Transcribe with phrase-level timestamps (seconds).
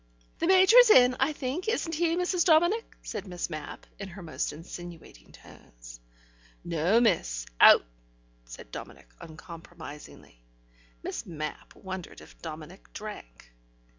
[0.39, 2.43] "The Major is in, I think, isn't he, Mrs.
[2.43, 5.99] Dominic?" said Miss Mapp, in her most insinuating tones.
[6.63, 7.85] "No, miss; out,"
[8.45, 10.41] said Dominic uncompromisingly.
[11.03, 13.53] (Miss Mapp wondered if Dominic drank.)